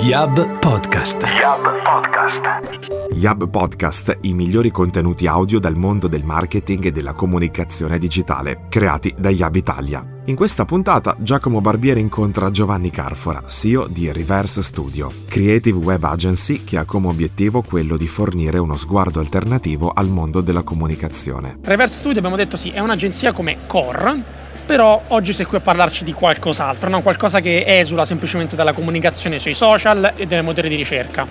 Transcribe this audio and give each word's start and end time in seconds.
Yab 0.00 0.58
Podcast. 0.60 1.22
Yab 1.24 1.82
Podcast. 1.84 2.40
Yab 3.12 3.50
Podcast, 3.50 4.16
i 4.22 4.32
migliori 4.32 4.70
contenuti 4.70 5.26
audio 5.26 5.58
dal 5.58 5.76
mondo 5.76 6.08
del 6.08 6.24
marketing 6.24 6.86
e 6.86 6.90
della 6.90 7.12
comunicazione 7.12 7.98
digitale, 7.98 8.62
creati 8.70 9.14
da 9.18 9.28
Yab 9.28 9.56
Italia. 9.56 10.02
In 10.24 10.36
questa 10.36 10.64
puntata 10.64 11.16
Giacomo 11.18 11.60
Barbiere 11.60 12.00
incontra 12.00 12.50
Giovanni 12.50 12.90
Carfora, 12.90 13.42
CEO 13.46 13.88
di 13.88 14.10
Reverse 14.10 14.62
Studio, 14.62 15.12
creative 15.28 15.76
web 15.76 16.02
agency 16.02 16.64
che 16.64 16.78
ha 16.78 16.86
come 16.86 17.08
obiettivo 17.08 17.60
quello 17.60 17.98
di 17.98 18.08
fornire 18.08 18.56
uno 18.56 18.78
sguardo 18.78 19.20
alternativo 19.20 19.92
al 19.94 20.08
mondo 20.08 20.40
della 20.40 20.62
comunicazione. 20.62 21.58
Reverse 21.60 21.98
Studio 21.98 22.18
abbiamo 22.20 22.36
detto 22.36 22.56
sì, 22.56 22.70
è 22.70 22.80
un'agenzia 22.80 23.32
come 23.32 23.58
Core 23.66 24.48
però 24.70 25.02
oggi 25.08 25.32
sei 25.32 25.46
qui 25.46 25.56
a 25.56 25.60
parlarci 25.60 26.04
di 26.04 26.12
qualcos'altro, 26.12 26.88
no? 26.88 27.02
qualcosa 27.02 27.40
che 27.40 27.64
esula 27.66 28.04
semplicemente 28.04 28.54
dalla 28.54 28.72
comunicazione 28.72 29.40
sui 29.40 29.52
social 29.52 30.12
e 30.14 30.26
dai 30.28 30.44
motori 30.44 30.68
di 30.68 30.76
ricerca. 30.76 31.26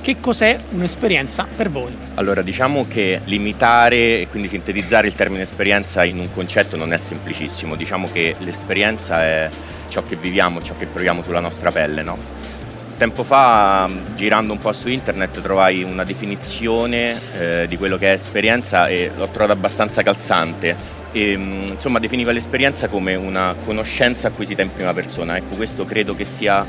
Che 0.00 0.20
cos'è 0.20 0.56
un'esperienza 0.70 1.44
per 1.56 1.70
voi? 1.70 1.92
Allora, 2.14 2.40
diciamo 2.40 2.86
che 2.86 3.20
limitare 3.24 4.20
e 4.20 4.28
quindi 4.30 4.46
sintetizzare 4.46 5.08
il 5.08 5.14
termine 5.14 5.42
esperienza 5.42 6.04
in 6.04 6.20
un 6.20 6.32
concetto 6.32 6.76
non 6.76 6.92
è 6.92 6.96
semplicissimo. 6.96 7.74
Diciamo 7.74 8.08
che 8.12 8.36
l'esperienza 8.38 9.24
è 9.24 9.48
ciò 9.88 10.04
che 10.04 10.14
viviamo, 10.14 10.62
ciò 10.62 10.76
che 10.78 10.86
proviamo 10.86 11.20
sulla 11.20 11.40
nostra 11.40 11.72
pelle, 11.72 12.04
no? 12.04 12.16
Tempo 12.96 13.24
fa, 13.24 13.90
girando 14.14 14.52
un 14.52 14.58
po' 14.58 14.72
su 14.72 14.88
internet, 14.88 15.40
trovai 15.40 15.82
una 15.82 16.04
definizione 16.04 17.20
eh, 17.36 17.66
di 17.66 17.76
quello 17.76 17.96
che 17.96 18.10
è 18.10 18.12
esperienza 18.12 18.86
e 18.86 19.10
l'ho 19.12 19.26
trovata 19.30 19.52
abbastanza 19.52 20.04
calzante 20.04 20.93
e 21.14 21.36
mm, 21.38 21.62
insomma 21.68 22.00
definiva 22.00 22.32
l'esperienza 22.32 22.88
come 22.88 23.14
una 23.14 23.54
conoscenza 23.64 24.26
acquisita 24.26 24.62
in 24.62 24.72
prima 24.72 24.92
persona. 24.92 25.36
Ecco, 25.36 25.54
questo 25.54 25.84
credo 25.84 26.16
che 26.16 26.24
sia 26.24 26.66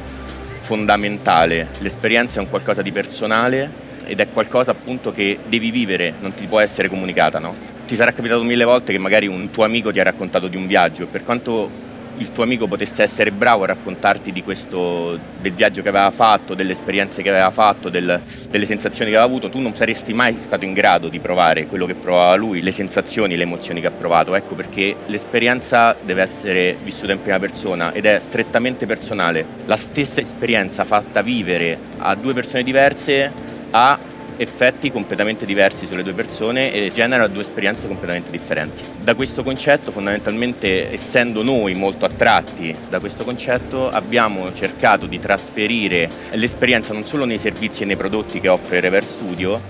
fondamentale. 0.60 1.70
L'esperienza 1.80 2.38
è 2.38 2.44
un 2.44 2.50
qualcosa 2.50 2.84
di 2.84 2.92
personale 2.92 3.84
ed 4.06 4.20
è 4.20 4.30
qualcosa 4.30 4.72
appunto 4.72 5.12
che 5.12 5.40
devi 5.48 5.72
vivere, 5.72 6.14
non 6.20 6.36
ti 6.36 6.46
può 6.46 6.60
essere 6.60 6.90
comunicata, 6.90 7.40
no? 7.40 7.56
Ti 7.88 7.96
sarà 7.96 8.14
capitato 8.14 8.44
mille 8.44 8.64
volte 8.64 8.92
che 8.92 9.00
magari 9.00 9.26
un 9.26 9.50
tuo 9.50 9.64
amico 9.64 9.92
ti 9.92 10.00
ha 10.00 10.04
raccontato 10.04 10.48
di 10.48 10.58
un 10.58 10.68
viaggio, 10.68 11.08
per 11.08 11.24
quanto 11.24 11.84
il 12.18 12.32
tuo 12.32 12.44
amico 12.44 12.68
potesse 12.68 13.04
essere 13.04 13.32
bravo 13.32 13.64
a 13.64 13.68
raccontarti 13.68 14.32
di 14.32 14.44
questo, 14.44 15.20
del 15.40 15.54
viaggio 15.54 15.82
che 15.82 15.90
aveva 15.90 16.12
fatto, 16.12 16.54
delle 16.54 16.72
esperienze 16.72 17.22
che 17.22 17.30
aveva 17.30 17.52
fatto, 17.52 17.90
del, 17.90 18.22
delle 18.50 18.66
sensazioni 18.66 19.12
che 19.12 19.18
aveva 19.18 19.32
avuto, 19.32 19.50
tu 19.50 19.60
non 19.60 19.76
saresti 19.76 20.14
mai 20.14 20.38
stato 20.40 20.66
in 20.66 20.74
grado 20.74 21.10
di 21.10 21.20
provare 21.20 21.68
quello 21.68 21.86
che 21.86 21.96
provava 21.96 22.36
lui, 22.36 22.62
le 22.62 22.72
sensazioni, 22.72 23.36
le 23.36 23.44
emozioni 23.44 23.82
che 23.82 23.88
ha 23.88 23.92
provato. 23.92 24.36
Ecco 24.36 24.56
perché 24.56 24.96
l'esperienza 25.08 25.96
deve 26.02 26.22
essere 26.22 26.78
vissuta 26.82 27.12
in 27.12 27.22
prima 27.22 27.40
persona 27.40 27.92
ed 27.92 28.06
è 28.06 28.20
strettamente 28.20 28.86
personale. 28.86 29.46
La 29.66 29.78
stessa 29.78 30.22
esperienza 30.22 30.84
fatta 30.86 31.22
vivere 31.22 31.78
a 31.98 32.16
due 32.16 32.34
persone 32.34 32.64
diverse 32.64 33.32
ha 33.72 34.00
effetti 34.38 34.92
completamente 34.92 35.46
diversi 35.46 35.86
sulle 35.86 36.04
due 36.04 36.14
persone 36.14 36.74
e 36.74 36.92
genera 36.94 37.28
due 37.28 37.42
esperienze 37.42 37.88
completamente 37.88 38.32
differenti. 38.32 38.84
Da 39.00 39.16
questo 39.16 39.44
concetto, 39.44 39.92
fondamentalmente, 39.92 40.92
essendo 40.92 41.44
noi 41.44 41.74
molto 41.74 42.06
attratti 42.06 42.76
da 42.90 43.00
questo 43.00 43.24
concetto, 43.24 43.90
abbiamo 43.90 44.54
cercato 44.54 45.06
di 45.06 45.20
trasferire 45.20 46.10
l'esperienza 46.32 46.94
non 46.94 47.06
solo 47.06 47.26
nei 47.26 47.38
servizi 47.38 47.84
e 47.84 47.86
nei 47.86 47.96
prodotti 47.96 48.40
che 48.40 48.48
offre 48.48 48.80
Reverse 48.80 49.12
Studio, 49.12 49.62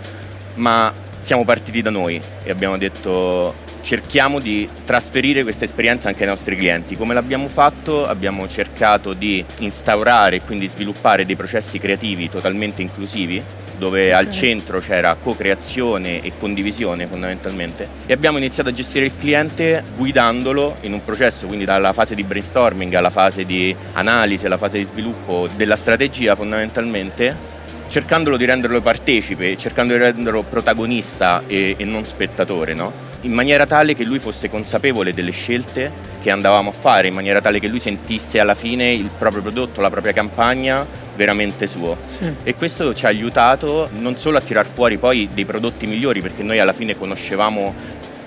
ma 0.56 0.92
siamo 1.20 1.44
partiti 1.44 1.82
da 1.82 1.90
noi 1.90 2.22
e 2.44 2.52
abbiamo 2.52 2.78
detto 2.78 3.64
cerchiamo 3.82 4.40
di 4.40 4.68
trasferire 4.84 5.44
questa 5.44 5.66
esperienza 5.66 6.08
anche 6.08 6.24
ai 6.24 6.30
nostri 6.30 6.56
clienti. 6.56 6.96
Come 6.96 7.14
l'abbiamo 7.14 7.48
fatto? 7.48 8.08
Abbiamo 8.08 8.48
cercato 8.48 9.14
di 9.14 9.46
instaurare 9.60 10.38
e 10.38 10.42
quindi 10.42 10.68
sviluppare 10.68 11.24
dei 11.24 11.36
processi 11.36 11.78
creativi 11.78 12.28
totalmente 12.28 12.82
inclusivi 12.82 13.44
dove 13.78 14.14
al 14.14 14.30
centro 14.30 14.80
c'era 14.80 15.16
co-creazione 15.22 16.22
e 16.22 16.32
condivisione 16.38 17.06
fondamentalmente 17.08 17.88
e 18.06 18.14
abbiamo 18.14 18.38
iniziato 18.38 18.70
a 18.70 18.74
gestire 18.74 19.06
il 19.06 19.14
cliente 19.18 19.84
guidandolo 19.96 20.76
in 20.82 20.94
un 20.94 21.04
processo, 21.04 21.48
quindi 21.48 21.66
dalla 21.66 21.94
fase 21.94 22.16
di 22.16 22.24
brainstorming 22.24 22.94
alla 22.94 23.10
fase 23.10 23.46
di 23.46 23.76
analisi, 23.94 24.46
alla 24.46 24.58
fase 24.58 24.78
di 24.78 24.86
sviluppo 24.86 25.48
della 25.56 25.76
strategia 25.76 26.36
fondamentalmente 26.36 27.54
cercandolo 27.88 28.36
di 28.36 28.46
renderlo 28.46 28.82
partecipe, 28.82 29.56
cercando 29.58 29.94
di 29.94 30.00
renderlo 30.00 30.44
protagonista 30.44 31.44
e, 31.48 31.76
e 31.78 31.86
non 31.86 32.04
spettatore, 32.04 32.74
no? 32.74 33.14
in 33.22 33.32
maniera 33.32 33.66
tale 33.66 33.96
che 33.96 34.04
lui 34.04 34.20
fosse 34.20 34.50
consapevole 34.50 35.14
delle 35.14 35.32
scelte 35.32 35.92
che 36.22 36.30
andavamo 36.30 36.70
a 36.70 36.74
fare, 36.74 37.08
in 37.08 37.14
maniera 37.14 37.42
tale 37.42 37.60
che 37.60 37.68
lui 37.68 37.80
sentisse 37.80 38.40
alla 38.40 38.56
fine 38.56 38.92
il 38.92 39.10
proprio 39.18 39.42
prodotto, 39.42 39.82
la 39.82 39.90
propria 39.90 40.14
campagna 40.14 40.86
veramente 41.16 41.68
suo. 41.68 41.98
Sì. 42.08 42.34
E 42.44 42.56
questo 42.56 42.94
ci 42.94 43.06
ha 43.06 43.10
aiutato 43.10 43.90
non 43.98 44.18
solo 44.18 44.38
a 44.38 44.42
tirar 44.42 44.66
fuori 44.66 44.98
poi 44.98 45.30
dei 45.34 45.46
prodotti 45.46 45.86
migliori, 45.86 46.22
perché 46.22 46.44
noi 46.44 46.60
alla 46.60 46.74
fine 46.74 46.98
conoscevamo 46.98 47.74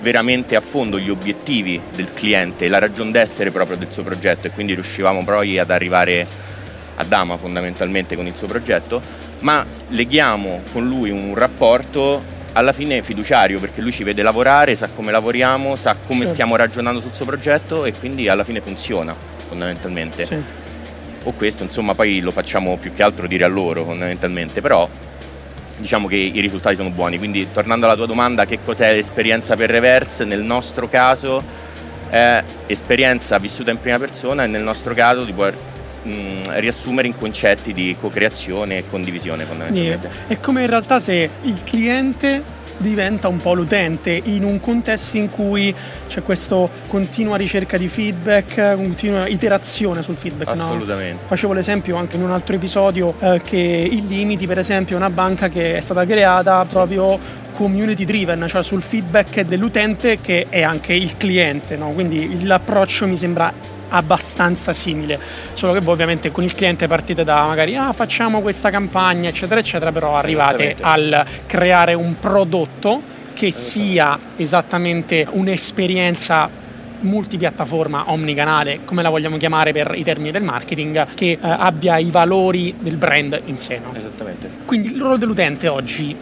veramente 0.01 0.57
a 0.57 0.61
fondo 0.61 0.99
gli 0.99 1.11
obiettivi 1.11 1.81
del 1.95 2.13
cliente, 2.13 2.69
la 2.69 2.79
ragione 2.79 3.11
d'essere 3.11 3.51
proprio 3.51 3.77
del 3.77 3.91
suo 3.91 4.03
progetto 4.03 4.47
e 4.47 4.51
quindi 4.51 4.75
riuscivamo 4.75 5.25
poi 5.25 5.59
ad 5.59 5.71
arrivare 5.71 6.27
a 6.97 7.05
Dama 7.05 7.37
fondamentalmente 7.37 8.17
con 8.17 8.27
il 8.27 8.35
suo 8.37 8.47
progetto, 8.47 9.01
ma 9.41 9.65
leghiamo 9.89 10.63
con 10.73 10.87
lui 10.87 11.11
un 11.11 11.35
rapporto 11.35 12.37
alla 12.53 12.73
fine 12.73 13.03
fiduciario 13.03 13.61
perché 13.61 13.81
lui 13.81 13.93
ci 13.93 14.03
vede 14.03 14.23
lavorare, 14.23 14.75
sa 14.75 14.89
come 14.93 15.13
lavoriamo, 15.13 15.77
sa 15.77 15.95
come 15.95 16.21
certo. 16.21 16.33
stiamo 16.33 16.57
ragionando 16.57 17.01
sul 17.01 17.15
suo 17.15 17.25
progetto 17.25 17.85
e 17.85 17.93
quindi 17.93 18.29
alla 18.29 18.45
fine 18.45 18.61
funziona 18.61 19.15
fondamentalmente. 19.47 20.25
Sì. 20.25 20.67
O 21.25 21.33
questo 21.33 21.63
insomma 21.63 21.95
poi 21.95 22.21
lo 22.21 22.31
facciamo 22.31 22.77
più 22.77 22.95
che 22.95 23.03
altro 23.03 23.27
dire 23.27 23.45
a 23.45 23.49
loro 23.49 23.85
fondamentalmente, 23.85 24.61
però 24.61 24.89
diciamo 25.77 26.07
che 26.09 26.17
i 26.17 26.41
risultati 26.41 26.77
sono 26.77 26.91
buoni. 26.91 27.19
Quindi 27.19 27.49
tornando 27.53 27.87
alla 27.87 27.97
tua 27.97 28.07
domanda, 28.07 28.45
che 28.47 28.59
cos'è 28.65 28.95
l'esperienza 28.95 29.57
per 29.57 29.71
reverse? 29.71 30.25
Nel 30.25 30.43
nostro 30.43 30.89
caso 30.89 31.43
è 32.09 32.43
esperienza 32.67 33.39
vissuta 33.39 33.71
in 33.71 33.81
prima 33.81 33.99
persona 33.99 34.45
e 34.45 34.47
nel 34.47 34.63
nostro 34.63 34.95
caso 34.95 35.25
di 35.25 35.33
poter 35.33 35.59
mh, 36.03 36.59
riassumere 36.59 37.09
in 37.09 37.17
concetti 37.17 37.73
di 37.73 37.97
co-creazione 37.99 38.79
e 38.79 38.85
condivisione 38.89 39.45
fondamentalmente. 39.45 40.11
È 40.27 40.39
come 40.41 40.63
in 40.63 40.69
realtà 40.69 41.01
se 41.01 41.31
il 41.43 41.63
cliente 41.65 42.57
diventa 42.79 43.29
un 43.29 43.37
po' 43.37 43.55
l'utente 43.55 44.11
in 44.11 44.45
un 44.45 44.61
contesto 44.61 45.17
in 45.17 45.31
cui 45.31 45.75
c'è 46.09 46.23
questa 46.23 46.69
continua 46.87 47.37
ricerca 47.37 47.77
di 47.77 47.89
feedback, 47.89 48.75
continua 48.77 49.27
iterazione 49.27 50.03
sul 50.03 50.17
feedback. 50.17 50.49
Assolutamente. 50.51 51.23
No? 51.23 51.29
Facevo 51.29 51.53
l'esempio 51.53 51.97
anche 51.97 52.17
in 52.17 52.23
un 52.23 52.31
altro 52.31 52.55
episodio 52.55 53.15
eh, 53.19 53.41
che 53.43 53.57
il 53.57 54.07
Limiti, 54.07 54.47
per 54.47 54.59
esempio, 54.59 54.97
è 54.97 54.99
una 54.99 55.11
banca 55.11 55.49
che 55.49 55.77
è 55.77 55.81
stata 55.81 56.05
creata 56.05 56.65
proprio 56.65 57.47
community 57.53 58.05
driven, 58.05 58.47
cioè 58.49 58.63
sul 58.63 58.83
feedback 58.83 59.41
dell'utente 59.41 60.21
che 60.21 60.47
è 60.49 60.63
anche 60.63 60.93
il 60.93 61.17
cliente, 61.17 61.77
no? 61.77 61.89
quindi 61.89 62.45
l'approccio 62.45 63.05
mi 63.09 63.17
sembra 63.17 63.53
abbastanza 63.89 64.73
simile, 64.73 65.19
solo 65.53 65.73
che 65.73 65.81
voi 65.81 65.95
ovviamente 65.95 66.31
con 66.31 66.45
il 66.45 66.55
cliente 66.55 66.87
partite 66.87 67.25
da 67.25 67.47
magari 67.47 67.77
ah, 67.77 67.93
facciamo 67.93 68.41
questa 68.41 68.71
campagna 68.71 69.29
eccetera 69.29 69.61
eccetera, 69.61 69.93
però 69.93 70.15
arrivate 70.15 70.77
al 70.81 71.25
creare 71.47 71.95
un 71.95 72.19
prodotto 72.19 73.17
che 73.35 73.51
sia 73.53 74.19
esattamente 74.37 75.27
un'esperienza 75.31 76.67
multipiattaforma, 77.01 78.11
omnicanale, 78.11 78.81
come 78.85 79.03
la 79.03 79.11
vogliamo 79.11 79.37
chiamare 79.37 79.73
per 79.73 79.93
i 79.95 80.03
termini 80.03 80.33
del 80.33 80.43
marketing, 80.43 81.07
che 81.15 81.31
eh, 81.31 81.39
abbia 81.41 81.99
i 81.99 82.11
valori 82.11 82.75
del 82.79 82.97
brand 82.97 83.41
in 83.45 83.57
sé. 83.57 83.79
No? 83.79 83.93
Esattamente. 83.95 84.51
Quindi 84.65 84.93
il 84.93 85.01
ruolo 85.01 85.17
dell'utente 85.17 85.69
oggi 85.69 86.17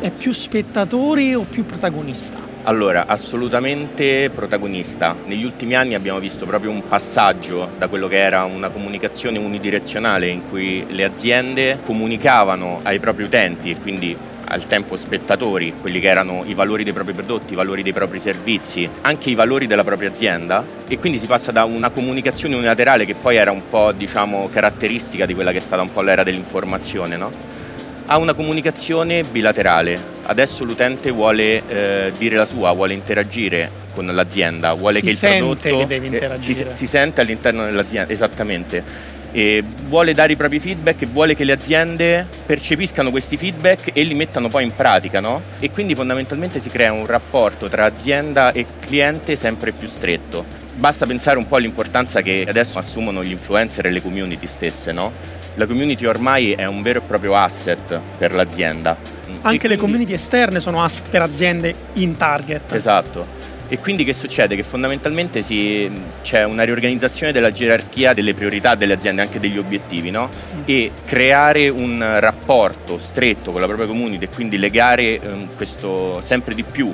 è 0.00 0.10
più 0.10 0.32
spettatore 0.32 1.34
o 1.34 1.42
più 1.48 1.64
protagonista? 1.66 2.51
Allora, 2.64 3.06
assolutamente 3.08 4.30
protagonista. 4.32 5.16
Negli 5.26 5.42
ultimi 5.42 5.74
anni 5.74 5.94
abbiamo 5.94 6.20
visto 6.20 6.46
proprio 6.46 6.70
un 6.70 6.86
passaggio 6.86 7.70
da 7.76 7.88
quello 7.88 8.06
che 8.06 8.18
era 8.18 8.44
una 8.44 8.68
comunicazione 8.68 9.38
unidirezionale 9.38 10.28
in 10.28 10.48
cui 10.48 10.84
le 10.88 11.02
aziende 11.02 11.80
comunicavano 11.84 12.78
ai 12.84 13.00
propri 13.00 13.24
utenti 13.24 13.72
e 13.72 13.80
quindi 13.80 14.16
al 14.44 14.68
tempo 14.68 14.96
spettatori, 14.96 15.74
quelli 15.80 15.98
che 15.98 16.06
erano 16.06 16.44
i 16.46 16.54
valori 16.54 16.84
dei 16.84 16.92
propri 16.92 17.14
prodotti, 17.14 17.54
i 17.54 17.56
valori 17.56 17.82
dei 17.82 17.92
propri 17.92 18.20
servizi, 18.20 18.88
anche 19.00 19.30
i 19.30 19.34
valori 19.34 19.66
della 19.66 19.82
propria 19.82 20.10
azienda 20.10 20.64
e 20.86 20.98
quindi 20.98 21.18
si 21.18 21.26
passa 21.26 21.50
da 21.50 21.64
una 21.64 21.90
comunicazione 21.90 22.54
unilaterale 22.54 23.04
che 23.04 23.14
poi 23.14 23.36
era 23.36 23.50
un 23.50 23.62
po' 23.68 23.90
diciamo 23.90 24.48
caratteristica 24.48 25.26
di 25.26 25.34
quella 25.34 25.50
che 25.50 25.56
è 25.56 25.60
stata 25.60 25.82
un 25.82 25.90
po' 25.90 26.02
l'era 26.02 26.22
dell'informazione, 26.22 27.16
no? 27.16 27.61
A 28.06 28.18
una 28.18 28.34
comunicazione 28.34 29.22
bilaterale. 29.24 29.98
Adesso 30.24 30.64
l'utente 30.64 31.10
vuole 31.10 31.62
eh, 31.68 32.12
dire 32.16 32.36
la 32.36 32.46
sua, 32.46 32.72
vuole 32.72 32.94
interagire 32.94 33.70
con 33.94 34.06
l'azienda, 34.06 34.72
vuole 34.72 35.00
si 35.00 35.04
che 35.04 35.10
il 35.10 35.18
prodotto 35.18 35.76
che 35.76 35.86
deve 35.86 36.06
interagire. 36.06 36.70
Si, 36.70 36.76
si 36.76 36.86
sente 36.86 37.20
all'interno 37.20 37.64
dell'azienda, 37.64 38.12
esattamente. 38.12 39.10
E 39.34 39.64
vuole 39.88 40.12
dare 40.12 40.34
i 40.34 40.36
propri 40.36 40.60
feedback 40.60 41.02
e 41.02 41.06
vuole 41.06 41.34
che 41.34 41.44
le 41.44 41.52
aziende 41.52 42.26
percepiscano 42.44 43.10
questi 43.10 43.38
feedback 43.38 43.90
e 43.94 44.02
li 44.02 44.14
mettano 44.14 44.48
poi 44.48 44.64
in 44.64 44.74
pratica, 44.74 45.20
no? 45.20 45.40
E 45.58 45.70
quindi 45.70 45.94
fondamentalmente 45.94 46.60
si 46.60 46.68
crea 46.68 46.92
un 46.92 47.06
rapporto 47.06 47.68
tra 47.68 47.86
azienda 47.86 48.52
e 48.52 48.66
cliente 48.78 49.34
sempre 49.36 49.72
più 49.72 49.88
stretto. 49.88 50.44
Basta 50.74 51.06
pensare 51.06 51.38
un 51.38 51.48
po' 51.48 51.56
all'importanza 51.56 52.20
che 52.20 52.44
adesso 52.46 52.78
assumono 52.78 53.24
gli 53.24 53.30
influencer 53.30 53.86
e 53.86 53.90
le 53.90 54.02
community 54.02 54.46
stesse, 54.46 54.92
no? 54.92 55.40
La 55.54 55.66
community 55.66 56.04
ormai 56.04 56.52
è 56.52 56.66
un 56.66 56.82
vero 56.82 57.00
e 57.00 57.02
proprio 57.02 57.34
asset 57.36 58.00
per 58.18 58.32
l'azienda. 58.32 58.96
Anche 59.26 59.40
quindi... 59.40 59.68
le 59.68 59.76
community 59.76 60.12
esterne 60.12 60.60
sono 60.60 60.82
asset 60.82 61.08
per 61.08 61.22
aziende 61.22 61.74
in 61.94 62.16
target. 62.16 62.72
Esatto. 62.72 63.50
E 63.68 63.78
quindi 63.78 64.04
che 64.04 64.12
succede? 64.12 64.54
Che 64.54 64.62
fondamentalmente 64.62 65.40
si, 65.40 65.90
c'è 66.20 66.44
una 66.44 66.62
riorganizzazione 66.62 67.32
della 67.32 67.50
gerarchia 67.50 68.12
delle 68.12 68.34
priorità 68.34 68.74
delle 68.74 68.92
aziende, 68.92 69.22
anche 69.22 69.40
degli 69.40 69.56
obiettivi, 69.56 70.10
no? 70.10 70.28
Mm. 70.28 70.60
E 70.66 70.90
creare 71.06 71.70
un 71.70 72.04
rapporto 72.18 72.98
stretto 72.98 73.50
con 73.50 73.62
la 73.62 73.66
propria 73.66 73.86
community 73.86 74.24
e 74.24 74.28
quindi 74.28 74.58
legare 74.58 75.18
um, 75.24 75.48
questo 75.56 76.20
sempre 76.20 76.54
di 76.54 76.64
più 76.64 76.92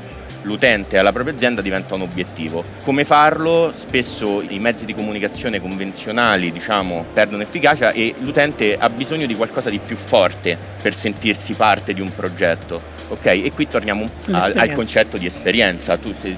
l'utente 0.48 0.96
alla 0.96 1.12
propria 1.12 1.34
azienda 1.34 1.60
diventa 1.60 1.94
un 1.94 2.00
obiettivo. 2.00 2.64
Come 2.82 3.04
farlo? 3.04 3.70
Spesso 3.74 4.40
i 4.40 4.58
mezzi 4.58 4.86
di 4.86 4.94
comunicazione 4.94 5.60
convenzionali 5.60 6.50
diciamo, 6.50 7.04
perdono 7.12 7.42
efficacia 7.42 7.92
e 7.92 8.14
l'utente 8.18 8.76
ha 8.78 8.88
bisogno 8.88 9.26
di 9.26 9.36
qualcosa 9.36 9.68
di 9.68 9.78
più 9.78 9.96
forte 9.96 10.56
per 10.80 10.96
sentirsi 10.96 11.52
parte 11.52 11.92
di 11.92 12.00
un 12.00 12.12
progetto. 12.14 12.96
Okay? 13.08 13.42
E 13.44 13.52
qui 13.52 13.68
torniamo 13.68 14.08
al, 14.30 14.52
al, 14.56 14.72
concetto 14.72 15.18
di 15.18 15.26
esperienza 15.26 15.96
tu, 15.96 16.14
se, 16.18 16.36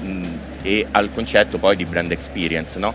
e 0.62 0.86
al 0.90 1.10
concetto 1.12 1.58
poi 1.58 1.76
di 1.76 1.84
brand 1.84 2.10
experience. 2.10 2.78
No? 2.78 2.92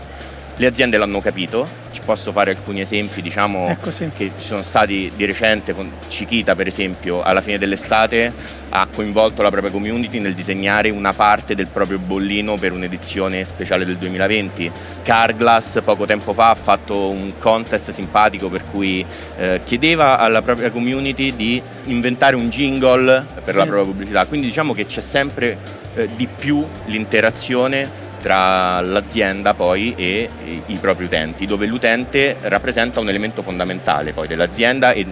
Le 0.58 0.66
aziende 0.66 0.96
l'hanno 0.96 1.20
capito, 1.20 1.68
ci 1.90 2.00
posso 2.02 2.32
fare 2.32 2.50
alcuni 2.50 2.80
esempi 2.80 3.20
diciamo, 3.20 3.68
ecco 3.68 3.90
sì. 3.90 4.08
che 4.16 4.32
ci 4.38 4.46
sono 4.46 4.62
stati 4.62 5.12
di 5.14 5.26
recente, 5.26 5.74
con 5.74 5.90
Cichita 6.08 6.54
per 6.54 6.66
esempio, 6.66 7.20
alla 7.22 7.42
fine 7.42 7.58
dell'estate 7.58 8.32
ha 8.70 8.88
coinvolto 8.90 9.42
la 9.42 9.50
propria 9.50 9.70
community 9.70 10.18
nel 10.18 10.32
disegnare 10.32 10.88
una 10.88 11.12
parte 11.12 11.54
del 11.54 11.68
proprio 11.68 11.98
bollino 11.98 12.56
per 12.56 12.72
un'edizione 12.72 13.44
speciale 13.44 13.84
del 13.84 13.98
2020. 13.98 14.70
Carglass 15.02 15.80
poco 15.84 16.06
tempo 16.06 16.32
fa 16.32 16.48
ha 16.48 16.54
fatto 16.54 17.10
un 17.10 17.34
contest 17.38 17.90
simpatico 17.90 18.48
per 18.48 18.64
cui 18.70 19.04
eh, 19.36 19.60
chiedeva 19.62 20.18
alla 20.18 20.40
propria 20.40 20.70
community 20.70 21.36
di 21.36 21.60
inventare 21.84 22.34
un 22.34 22.48
jingle 22.48 23.26
per 23.44 23.52
sì. 23.52 23.58
la 23.58 23.64
propria 23.64 23.84
pubblicità, 23.84 24.24
quindi 24.24 24.46
diciamo 24.46 24.72
che 24.72 24.86
c'è 24.86 25.02
sempre 25.02 25.58
eh, 25.96 26.08
di 26.16 26.26
più 26.26 26.64
l'interazione 26.86 28.04
tra 28.26 28.80
l'azienda 28.80 29.54
poi 29.54 29.94
e 29.96 30.28
i 30.66 30.76
propri 30.80 31.04
utenti, 31.04 31.46
dove 31.46 31.66
l'utente 31.66 32.34
rappresenta 32.40 32.98
un 32.98 33.08
elemento 33.08 33.40
fondamentale 33.40 34.12
poi 34.12 34.26
dell'azienda 34.26 34.90
e 34.90 35.06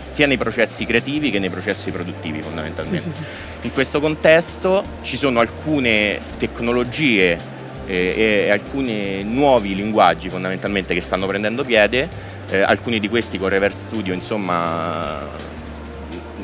sia 0.00 0.26
nei 0.26 0.36
processi 0.36 0.84
creativi 0.84 1.30
che 1.30 1.38
nei 1.38 1.48
processi 1.48 1.92
produttivi 1.92 2.42
fondamentalmente. 2.42 3.08
Sì, 3.08 3.16
sì, 3.16 3.22
sì. 3.60 3.66
In 3.66 3.70
questo 3.72 4.00
contesto 4.00 4.82
ci 5.02 5.16
sono 5.16 5.38
alcune 5.38 6.18
tecnologie 6.38 7.38
eh, 7.86 8.46
e 8.46 8.50
alcuni 8.50 9.22
nuovi 9.22 9.76
linguaggi 9.76 10.28
fondamentalmente 10.28 10.92
che 10.92 11.00
stanno 11.00 11.28
prendendo 11.28 11.62
piede, 11.62 12.08
eh, 12.50 12.62
alcuni 12.62 12.98
di 12.98 13.08
questi 13.08 13.38
con 13.38 13.48
Reverse 13.48 13.78
Studio 13.86 14.12
insomma 14.12 15.45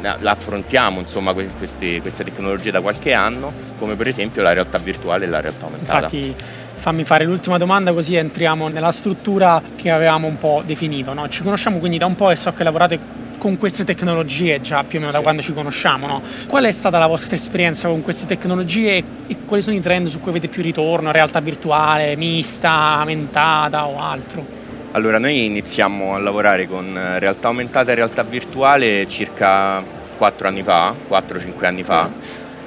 la 0.03 0.31
affrontiamo 0.31 1.01
insomma, 1.01 1.33
queste, 1.33 2.01
queste, 2.01 2.25
tecnologie 2.25 2.71
da 2.71 2.81
qualche 2.81 3.13
anno, 3.13 3.53
come 3.79 3.95
per 3.95 4.09
esempio 4.09 4.43
la 4.43 4.53
realtà 4.53 4.79
virtuale 4.79 5.25
e 5.25 5.29
la 5.29 5.41
realtà 5.41 5.67
aumentata. 5.67 5.97
Infatti, 6.15 6.35
fammi 6.75 7.05
fare 7.05 7.25
l'ultima 7.25 7.59
domanda 7.59 7.93
così 7.93 8.17
entriamo 8.17 8.69
nella 8.69 8.91
struttura 8.91 9.63
che 9.77 9.91
avevamo 9.91 10.27
un 10.27 10.39
po' 10.39 10.63
definito. 10.67 11.15
No? 11.15 11.29
Ci 11.29 11.43
conosciamo 11.43 11.79
quindi 11.79 11.99
da 11.99 12.07
un 12.07 12.17
po' 12.17 12.31
e 12.31 12.37
so 12.37 12.53
che 12.53 12.65
lavorate 12.65 13.21
con 13.39 13.59
queste 13.59 13.85
tecnologie 13.85 14.61
già 14.61 14.85
più 14.85 14.99
o 14.99 15.01
meno 15.01 15.11
sì. 15.11 15.17
da 15.17 15.23
quando 15.23 15.43
ci 15.43 15.53
conosciamo. 15.53 16.07
No? 16.07 16.23
Qual 16.47 16.65
è 16.65 16.73
stata 16.73 16.99
la 16.99 17.07
vostra 17.07 17.37
esperienza 17.37 17.89
con 17.89 18.03
queste 18.03 18.27
tecnologie 18.27 19.03
e 19.27 19.37
quali 19.47 19.63
sono 19.63 19.77
i 19.77 19.81
trend 19.81 20.09
su 20.09 20.21
cui 20.21 20.31
avete 20.31 20.49
più 20.49 20.63
ritorno? 20.63 21.13
Realtà 21.13 21.41
virtuale, 21.41 22.17
mista, 22.17 22.99
aumentata 22.99 23.87
o 23.87 23.99
altro? 23.99 24.62
Allora, 24.95 25.19
noi 25.19 25.47
iniziamo 25.47 26.15
a 26.15 26.19
lavorare 26.19 26.67
con 26.67 26.99
realtà 27.19 27.49
aumentata 27.49 27.93
e 27.93 27.95
realtà 27.95 28.23
virtuale 28.25 29.09
circa 29.09 29.83
4 30.19 30.49
anni 30.49 30.63
fa, 30.63 30.95
4-5 31.09 31.65
anni 31.65 31.83
fa. 31.83 32.11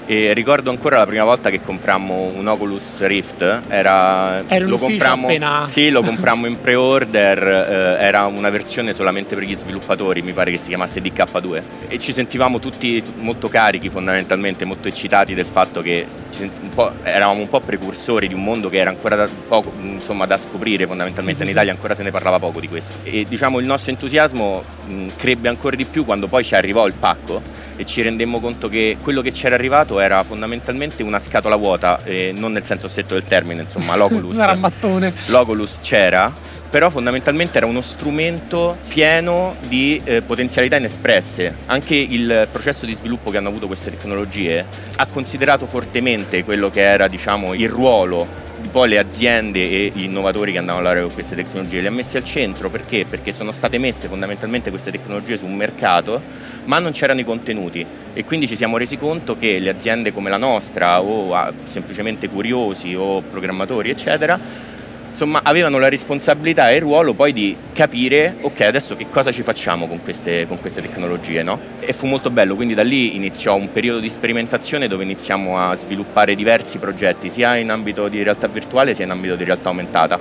E 0.08 0.34
ricordo 0.34 0.72
ancora 0.72 0.98
la 0.98 1.06
prima 1.06 1.24
volta 1.24 1.52
che 1.52 1.62
comprammo 1.62 2.32
un 2.36 2.48
Oculus 2.48 3.04
Rift, 3.06 3.42
era, 3.68 4.44
era 4.48 4.66
lo, 4.66 4.78
comprammo, 4.78 5.28
appena... 5.28 5.68
sì, 5.68 5.90
lo 5.90 6.02
comprammo 6.02 6.48
in 6.48 6.60
pre-order, 6.62 7.48
eh, 7.48 8.04
era 8.04 8.26
una 8.26 8.50
versione 8.50 8.94
solamente 8.94 9.34
per 9.34 9.44
gli 9.44 9.56
sviluppatori, 9.56 10.22
mi 10.22 10.34
pare 10.34 10.52
che 10.52 10.58
si 10.58 10.70
chiamasse 10.70 11.02
DK2 11.02 11.62
e 11.88 12.00
ci 12.00 12.12
sentivamo 12.12 12.60
tutti 12.60 13.02
molto 13.18 13.50
carichi 13.50 13.90
fondamentalmente, 13.90 14.64
molto 14.64 14.88
eccitati 14.88 15.34
del 15.34 15.46
fatto 15.46 15.82
che 15.82 16.06
un 16.44 16.70
eravamo 17.04 17.42
un 17.42 17.50
po' 17.50 17.60
precursori 17.60 18.28
di 18.28 18.34
un 18.34 18.44
mondo 18.44 18.70
che 18.70 18.78
era 18.78 18.90
ancora 18.90 19.16
da, 19.16 19.30
poco, 19.48 19.72
insomma, 19.82 20.26
da 20.26 20.38
scoprire 20.38 20.86
fondamentalmente, 20.86 21.40
sì, 21.40 21.46
in 21.46 21.52
Italia 21.52 21.72
ancora 21.72 21.96
se 21.96 22.04
ne 22.04 22.12
parlava 22.12 22.40
poco 22.40 22.60
di 22.60 22.68
questo 22.68 22.94
e 23.04 23.26
diciamo 23.28 23.60
il 23.60 23.66
nostro 23.66 23.92
entusiasmo 23.92 24.64
mh, 24.88 25.08
crebbe 25.18 25.50
ancora 25.50 25.76
di 25.76 25.86
più 25.86 26.06
quando 26.06 26.28
poi 26.28 26.44
ci 26.44 26.56
arrivò 26.56 26.88
il 26.88 26.94
pacco 26.94 27.42
e 27.78 27.86
ci 27.86 28.02
rendemmo 28.02 28.40
conto 28.40 28.70
che 28.70 28.98
quello 29.02 29.22
che 29.22 29.32
c'era 29.32 29.56
arrivato 29.56 30.00
era 30.00 30.24
fondamentalmente 30.24 31.04
una 31.04 31.20
scatola 31.20 31.56
vuota, 31.56 32.00
eh, 32.04 32.32
non 32.34 32.52
nel 32.54 32.64
senso 32.64 32.88
stretto 32.88 33.14
del 33.14 33.24
termine, 33.24 33.64
insomma, 33.64 33.96
l'Oculus. 33.98 34.38
era 34.38 34.56
mattone. 34.56 35.14
L'Oculus 35.28 35.80
c'era, 35.82 36.32
però 36.76 36.90
fondamentalmente 36.90 37.56
era 37.58 37.68
uno 37.68 37.80
strumento 37.80 38.78
pieno 38.90 39.56
di 39.70 40.02
eh, 40.04 40.22
potenzialità 40.22 40.76
inespresse. 40.76 41.56
Anche 41.68 41.96
il 41.96 42.50
processo 42.52 42.86
di 42.86 42.94
sviluppo 42.94 43.32
che 43.32 43.38
hanno 43.38 43.48
avuto 43.48 43.66
queste 43.66 43.92
tecnologie 43.92 44.66
ha 44.98 45.06
considerato 45.06 45.68
fortemente 45.68 46.44
quello 46.44 46.70
che 46.70 46.82
era 46.82 47.08
diciamo, 47.08 47.54
il 47.54 47.70
ruolo 47.70 48.28
di 48.60 48.68
poi 48.68 48.90
le 48.90 48.98
aziende 48.98 49.62
e 49.62 49.92
gli 49.94 50.04
innovatori 50.04 50.52
che 50.52 50.58
andavano 50.58 50.86
a 50.86 50.90
lavorare 50.90 51.08
con 51.08 51.16
queste 51.16 51.36
tecnologie, 51.38 51.80
le 51.80 51.88
ha 51.88 51.92
messe 51.92 52.18
al 52.18 52.26
centro 52.26 52.70
perché? 52.70 53.06
Perché 53.06 53.32
sono 53.32 53.54
state 53.54 53.78
messe 53.78 54.10
fondamentalmente 54.10 54.70
queste 54.70 54.92
tecnologie 54.92 55.38
su 55.38 55.46
un 55.46 55.56
mercato 55.56 56.22
ma 56.66 56.80
non 56.80 56.92
c'erano 56.92 57.22
i 57.22 57.24
contenuti 57.24 57.86
e 58.14 58.26
quindi 58.26 58.50
ci 58.50 58.58
siamo 58.58 58.76
resi 58.76 58.98
conto 58.98 59.38
che 59.38 59.60
le 59.60 59.70
aziende 59.70 60.12
come 60.12 60.30
la 60.30 60.36
nostra 60.36 61.02
o 61.02 61.34
ah, 61.34 61.54
semplicemente 61.64 62.28
curiosi 62.28 62.96
o 62.96 63.22
programmatori 63.22 63.92
eccetera 63.92 64.74
insomma 65.16 65.40
avevano 65.44 65.80
la 65.80 65.88
responsabilità 65.88 66.70
e 66.70 66.76
il 66.76 66.82
ruolo 66.82 67.14
poi 67.14 67.32
di 67.32 67.56
capire 67.72 68.36
ok 68.42 68.62
adesso 68.62 68.98
che 68.98 69.08
cosa 69.10 69.32
ci 69.32 69.44
facciamo 69.44 69.88
con 69.88 70.04
queste, 70.04 70.46
con 70.46 70.60
queste 70.60 70.82
tecnologie 70.82 71.42
no? 71.42 71.58
e 71.80 71.94
fu 71.94 72.06
molto 72.06 72.30
bello 72.30 72.56
quindi 72.56 72.74
da 72.74 72.84
lì 72.84 73.16
iniziò 73.16 73.56
un 73.56 73.72
periodo 73.72 74.00
di 74.00 74.10
sperimentazione 74.10 74.90
dove 74.90 75.04
iniziamo 75.06 75.58
a 75.58 75.74
sviluppare 75.76 76.36
diversi 76.36 76.80
progetti 76.80 77.30
sia 77.30 77.56
in 77.56 77.70
ambito 77.70 78.10
di 78.10 78.24
realtà 78.24 78.48
virtuale 78.48 78.94
sia 78.94 79.06
in 79.06 79.12
ambito 79.12 79.38
di 79.38 79.46
realtà 79.46 79.70
aumentata 79.70 80.20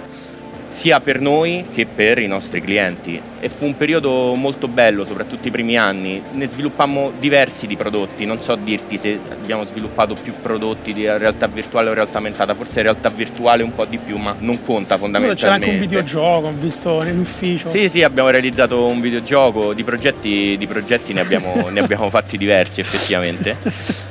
sia 0.75 1.01
per 1.01 1.21
noi 1.21 1.65
che 1.73 1.87
per 1.87 2.19
i 2.19 2.27
nostri 2.27 2.61
clienti 2.61 3.23
e 3.39 3.49
fu 3.49 3.65
un 3.65 3.77
periodo 3.77 4.35
molto 4.35 4.67
bello, 4.67 5.05
soprattutto 5.05 5.47
i 5.47 5.53
primi 5.53 5.79
anni. 5.79 6.21
Ne 6.33 6.49
sviluppammo 6.49 7.13
diversi 7.21 7.69
di 7.69 7.77
prodotti, 7.77 8.25
non 8.25 8.41
so 8.41 8.57
dirti 8.57 8.99
se 8.99 9.19
abbiamo 9.31 9.63
sviluppato 9.63 10.17
più 10.21 10.35
prodotti 10.43 10.93
di 10.93 11.07
realtà 11.07 11.47
virtuale 11.47 11.91
o 11.91 11.95
realtà 11.95 12.17
aumentata, 12.17 12.55
forse 12.55 12.83
realtà 12.83 13.09
virtuale 13.11 13.63
un 13.63 13.73
po' 13.73 13.85
di 13.85 13.99
più, 13.99 14.17
ma 14.17 14.35
non 14.37 14.63
conta 14.63 14.99
fondamentalmente. 14.99 15.41
C'era 15.41 15.55
anche 15.55 15.71
un 15.71 15.79
videogioco, 15.79 16.49
ho 16.49 16.53
visto 16.59 17.03
nell'ufficio. 17.03 17.71
Sì, 17.71 17.89
sì, 17.89 18.03
abbiamo 18.03 18.31
realizzato 18.31 18.85
un 18.85 19.01
videogioco, 19.01 19.75
di 19.75 19.85
progetti, 19.85 20.57
di 20.59 20.67
progetti 20.67 21.13
ne, 21.13 21.21
abbiamo, 21.21 21.69
ne 21.71 21.81
abbiamo 21.81 22.11
fatti 22.11 22.37
diversi 22.37 22.81
effettivamente. 22.81 23.57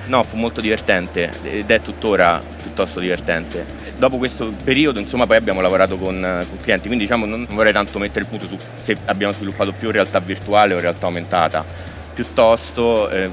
No, 0.06 0.24
fu 0.24 0.38
molto 0.38 0.62
divertente 0.62 1.30
ed 1.44 1.70
è 1.70 1.82
tuttora 1.82 2.42
piuttosto 2.62 3.02
divertente 3.02 3.84
dopo 4.04 4.18
questo 4.18 4.52
periodo 4.64 5.00
insomma 5.00 5.26
poi 5.26 5.38
abbiamo 5.38 5.62
lavorato 5.62 5.98
con, 5.98 6.46
con 6.54 6.64
clienti, 6.64 6.88
quindi 6.88 7.06
diciamo 7.06 7.26
non 7.26 7.48
vorrei 7.50 7.74
tanto 7.74 8.00
mettere 8.00 8.22
il 8.22 8.28
punto 8.28 8.48
su 8.48 8.58
se 8.84 8.98
abbiamo 9.06 9.34
sviluppato 9.34 9.74
più 9.74 9.92
realtà 9.92 10.20
virtuale 10.20 10.74
o 10.74 10.80
realtà 10.80 11.08
aumentata, 11.08 11.66
piuttosto 12.14 13.10
eh, 13.10 13.30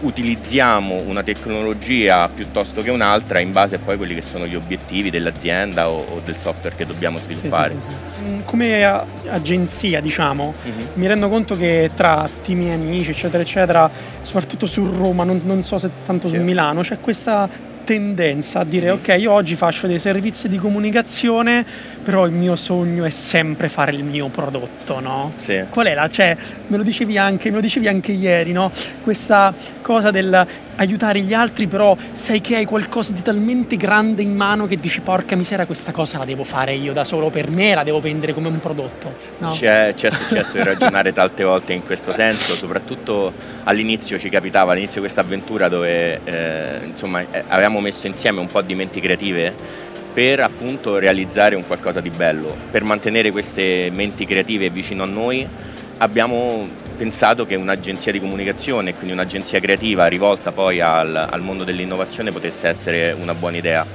utilizziamo 0.00 0.96
una 1.06 1.22
tecnologia 1.22 2.28
piuttosto 2.28 2.82
che 2.82 2.90
un'altra 2.90 3.38
in 3.38 3.52
base 3.52 3.76
a 3.76 3.78
poi 3.78 3.94
a 3.94 3.96
quelli 3.96 4.14
che 4.14 4.22
sono 4.22 4.46
gli 4.46 4.54
obiettivi 4.54 5.10
dell'azienda 5.10 5.88
o, 5.88 6.04
o 6.04 6.20
del 6.24 6.36
software 6.36 6.76
che 6.76 6.84
dobbiamo 6.84 7.18
sviluppare. 7.18 7.70
Sì, 7.70 7.78
sì, 7.88 8.24
sì, 8.24 8.30
mm, 8.30 8.40
Come 8.44 8.84
agenzia, 9.28 10.00
diciamo, 10.00 10.54
uh-huh. 10.62 10.72
mi 10.94 11.06
rendo 11.06 11.28
conto 11.28 11.56
che 11.56 11.90
tra 11.94 12.28
team 12.42 12.62
e 12.62 12.72
amici, 12.72 13.10
eccetera, 13.10 13.42
eccetera, 13.42 13.90
soprattutto 14.20 14.66
su 14.66 14.84
Roma, 14.84 15.24
non, 15.24 15.40
non 15.44 15.62
so 15.62 15.78
se 15.78 15.90
tanto 16.04 16.28
su 16.28 16.36
Milano, 16.36 16.82
c'è 16.82 16.98
questa 17.00 17.72
tendenza 17.84 18.60
a 18.60 18.64
dire 18.64 18.90
ok 18.90 19.14
io 19.18 19.30
oggi 19.30 19.54
faccio 19.56 19.86
dei 19.86 19.98
servizi 19.98 20.48
di 20.48 20.58
comunicazione 20.58 21.64
però 22.02 22.26
il 22.26 22.32
mio 22.32 22.56
sogno 22.56 23.04
è 23.04 23.10
sempre 23.10 23.68
fare 23.68 23.92
il 23.92 24.04
mio 24.04 24.28
prodotto 24.28 25.00
no? 25.00 25.32
Sì. 25.36 25.64
qual 25.70 25.86
è 25.86 25.94
la 25.94 26.08
cioè 26.08 26.36
me 26.66 26.76
lo 26.76 26.82
dicevi 26.82 27.16
anche 27.16 27.50
me 27.50 27.56
lo 27.56 27.60
dicevi 27.60 27.86
anche 27.86 28.12
ieri 28.12 28.52
no? 28.52 28.72
questa 29.02 29.54
cosa 29.82 30.10
del 30.10 30.46
aiutare 30.76 31.20
gli 31.20 31.32
altri 31.32 31.66
però 31.66 31.96
sai 32.12 32.40
che 32.40 32.56
hai 32.56 32.64
qualcosa 32.64 33.12
di 33.12 33.22
talmente 33.22 33.76
grande 33.76 34.22
in 34.22 34.34
mano 34.34 34.66
che 34.66 34.78
dici 34.78 35.00
porca 35.00 35.36
misera 35.36 35.66
questa 35.66 35.92
cosa 35.92 36.18
la 36.18 36.24
devo 36.24 36.44
fare 36.44 36.74
io 36.74 36.92
da 36.92 37.04
solo 37.04 37.30
per 37.30 37.50
me 37.50 37.74
la 37.74 37.82
devo 37.82 38.00
vendere 38.00 38.34
come 38.34 38.48
un 38.48 38.60
prodotto 38.60 39.14
no? 39.38 39.48
c'è, 39.50 39.92
c'è 39.94 40.10
successo 40.10 40.56
di 40.56 40.62
ragionare 40.64 41.12
tante 41.12 41.44
volte 41.44 41.72
in 41.72 41.84
questo 41.84 42.12
senso 42.12 42.54
soprattutto 42.54 43.32
all'inizio 43.64 44.18
ci 44.18 44.28
capitava 44.28 44.72
all'inizio 44.72 44.96
di 44.96 45.06
questa 45.06 45.20
avventura 45.20 45.68
dove 45.68 46.20
eh, 46.24 46.80
insomma 46.84 47.20
eh, 47.20 47.44
avevamo 47.48 47.80
messo 47.80 48.06
insieme 48.06 48.40
un 48.40 48.48
po' 48.48 48.62
di 48.62 48.74
menti 48.74 49.00
creative 49.00 49.82
per 50.14 50.38
appunto 50.38 50.98
realizzare 50.98 51.56
un 51.56 51.66
qualcosa 51.66 52.00
di 52.00 52.08
bello, 52.08 52.54
per 52.70 52.84
mantenere 52.84 53.32
queste 53.32 53.90
menti 53.92 54.24
creative 54.24 54.70
vicino 54.70 55.02
a 55.02 55.06
noi 55.06 55.46
abbiamo 55.98 56.68
pensato 57.04 57.44
che 57.44 57.54
un'agenzia 57.54 58.10
di 58.12 58.18
comunicazione, 58.18 58.94
quindi 58.94 59.12
un'agenzia 59.12 59.60
creativa 59.60 60.06
rivolta 60.06 60.52
poi 60.52 60.80
al, 60.80 61.14
al 61.14 61.42
mondo 61.42 61.62
dell'innovazione 61.62 62.32
potesse 62.32 62.66
essere 62.66 63.12
una 63.12 63.34
buona 63.34 63.58
idea 63.58 63.86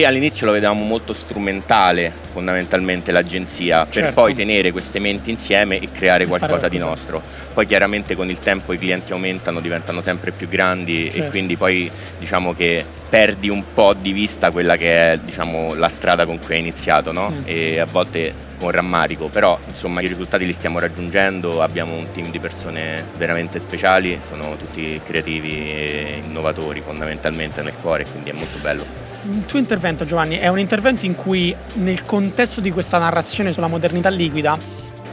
e 0.00 0.04
all'inizio 0.04 0.46
lo 0.46 0.52
vedevamo 0.52 0.82
molto 0.82 1.12
strumentale 1.12 2.12
fondamentalmente 2.32 3.12
l'agenzia 3.12 3.86
certo. 3.88 4.00
per 4.00 4.12
poi 4.12 4.34
tenere 4.34 4.72
queste 4.72 4.98
menti 4.98 5.30
insieme 5.30 5.78
e 5.78 5.88
creare 5.92 6.26
qualcosa 6.26 6.66
di 6.66 6.78
nostro. 6.78 7.22
Poi 7.54 7.64
chiaramente 7.64 8.16
con 8.16 8.28
il 8.28 8.40
tempo 8.40 8.72
i 8.72 8.78
clienti 8.78 9.12
aumentano, 9.12 9.60
diventano 9.60 10.00
sempre 10.02 10.32
più 10.32 10.48
grandi 10.48 11.10
certo. 11.12 11.26
e 11.26 11.30
quindi 11.30 11.56
poi 11.56 11.88
diciamo 12.18 12.54
che 12.54 12.84
perdi 13.08 13.48
un 13.48 13.62
po' 13.72 13.94
di 13.94 14.10
vista 14.10 14.50
quella 14.50 14.74
che 14.74 15.12
è 15.12 15.18
diciamo, 15.18 15.74
la 15.74 15.88
strada 15.88 16.26
con 16.26 16.40
cui 16.40 16.54
hai 16.54 16.60
iniziato 16.60 17.12
no? 17.12 17.32
sì. 17.44 17.50
e 17.50 17.78
a 17.78 17.84
volte 17.84 18.34
con 18.58 18.72
rammarico, 18.72 19.28
però 19.28 19.56
insomma 19.68 20.00
i 20.00 20.08
risultati 20.08 20.44
li 20.44 20.52
stiamo 20.52 20.80
raggiungendo, 20.80 21.62
abbiamo 21.62 21.94
un 21.94 22.10
team 22.10 22.32
di 22.32 22.40
persone 22.40 23.04
veramente 23.16 23.60
speciali, 23.60 24.18
sono 24.26 24.56
tutti 24.56 25.00
creativi 25.06 25.70
e 25.70 26.20
innovatori 26.24 26.80
fondamentalmente 26.80 27.62
nel 27.62 27.74
cuore, 27.80 28.04
quindi 28.10 28.30
è 28.30 28.32
molto 28.32 28.58
bello. 28.60 29.03
Il 29.26 29.46
tuo 29.46 29.58
intervento, 29.58 30.04
Giovanni, 30.04 30.36
è 30.36 30.48
un 30.48 30.58
intervento 30.58 31.06
in 31.06 31.14
cui, 31.14 31.54
nel 31.74 32.04
contesto 32.04 32.60
di 32.60 32.70
questa 32.70 32.98
narrazione 32.98 33.52
sulla 33.52 33.68
modernità 33.68 34.10
liquida, 34.10 34.58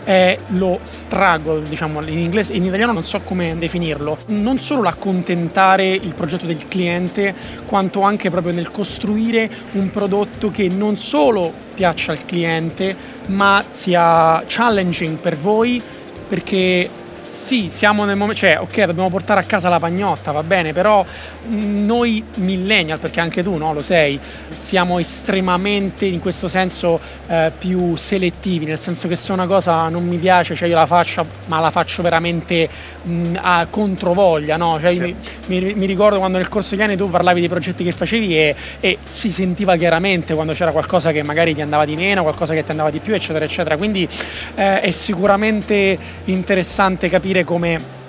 è 0.04 0.38
lo 0.48 0.80
struggle, 0.84 1.62
diciamo 1.64 2.02
in 2.02 2.18
inglese, 2.18 2.52
in 2.52 2.66
italiano 2.66 2.92
non 2.92 3.04
so 3.04 3.22
come 3.22 3.58
definirlo, 3.58 4.18
non 4.28 4.58
solo 4.58 4.82
l'accontentare 4.82 5.88
il 5.88 6.14
progetto 6.14 6.46
del 6.46 6.68
cliente, 6.68 7.34
quanto 7.66 8.02
anche 8.02 8.30
proprio 8.30 8.52
nel 8.52 8.70
costruire 8.70 9.50
un 9.74 9.90
prodotto 9.92 10.52
che 10.52 10.68
non 10.68 10.98
solo 10.98 11.54
piaccia 11.74 12.12
al 12.12 12.26
cliente, 12.26 12.94
ma 13.28 13.64
sia 13.72 14.44
challenging 14.46 15.18
per 15.20 15.38
voi 15.38 15.82
perché 16.28 16.90
sì, 17.42 17.70
siamo 17.70 18.06
nel 18.06 18.16
momento, 18.16 18.42
cioè 18.42 18.60
ok 18.60 18.84
dobbiamo 18.84 19.10
portare 19.10 19.40
a 19.40 19.44
casa 19.44 19.68
la 19.68 19.80
pagnotta, 19.80 20.32
va 20.32 20.44
bene, 20.44 20.74
però 20.74 21.04
noi 21.48 22.24
millennial, 22.36 23.00
perché 23.00 23.20
anche 23.20 23.42
tu 23.42 23.58
no, 23.58 23.74
lo 23.74 23.82
sei, 23.82 24.20
siamo 24.52 25.00
estremamente 25.00 26.06
in 26.06 26.20
questo 26.20 26.48
senso 26.48 27.00
eh, 27.28 27.52
più 27.58 27.96
selettivi, 27.96 28.66
nel 28.66 28.78
senso 28.78 29.08
che 29.08 29.16
se 29.16 29.32
una 29.32 29.48
cosa 29.48 29.90
non 29.90 30.06
mi 30.06 30.18
piace, 30.18 30.54
cioè 30.54 30.70
io 30.70 30.76
la 30.76 30.86
faccio, 30.86 31.26
ma 31.48 31.60
la 31.60 31.72
faccio 31.72 32.04
veramente 32.04 32.70
mh, 33.02 33.40
a 33.42 33.66
controvoglia, 33.70 34.56
no? 34.56 34.80
Cioè, 34.80 34.96
mi, 35.00 35.16
mi, 35.48 35.74
mi, 35.74 35.86
ricordo 35.88 36.20
quando 36.20 36.38
nel 36.38 36.48
corso 36.48 36.76
degli 36.76 36.84
anni 36.84 36.96
tu 36.96 37.10
parlavi 37.10 37.40
dei 37.40 37.50
progetti 37.50 37.84
che 37.84 37.92
facevi 37.92 38.38
e, 38.38 38.56
e, 38.80 38.98
si 39.08 39.32
sentiva 39.32 39.76
chiaramente 39.76 40.36
quando 40.36 40.54
c'era 40.54 40.72
qualcosa 40.72 41.12
che 41.12 41.24
magari 41.24 41.56
ti 41.56 41.62
andava 41.62 41.86
di 41.86 41.96
meno, 41.96 42.22
qualcosa 42.22 42.54
che 42.54 42.64
ti 42.64 42.70
andava 42.70 42.92
di 42.92 43.00
più, 43.00 43.16
eccetera, 43.16 43.44
eccetera. 43.44 43.78
Quindi 43.78 44.08
eh, 44.56 44.82
è 44.82 44.92
sicuramente 44.92 45.98
interessante 46.26 47.10
capire 47.10 47.31
come 47.44 48.00